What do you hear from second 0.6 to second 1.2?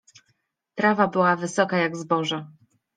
Trawa